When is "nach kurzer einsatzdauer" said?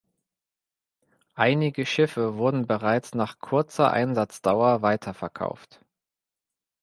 3.13-4.81